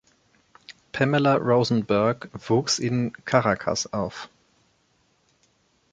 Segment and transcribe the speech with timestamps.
[0.93, 4.29] Pamela Rosenberg wuchs in Caracas auf.